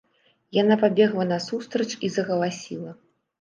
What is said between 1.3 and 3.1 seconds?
насустрач і загаласіла.